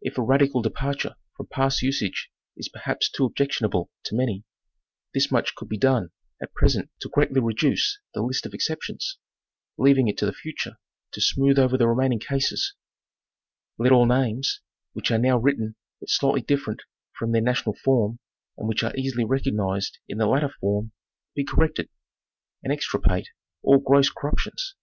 [0.00, 4.44] If a radical departure from past usage is perhaps too objection able to many,
[5.14, 9.18] this much could be done at present to greatly reduce the list of exceptions,
[9.76, 10.76] leaving it to the future
[11.10, 12.74] to smooth over the remaining cases:
[13.78, 14.60] let all names
[14.92, 16.82] which are now written but slightly different
[17.18, 18.20] from their national form
[18.56, 20.92] and which are easily recognized in the latter form,
[21.34, 21.88] be corrected,
[22.62, 23.30] and extirpate
[23.62, 24.14] all gross ~ Geographic Nomenclature.
[24.14, 24.74] 267 corruptions.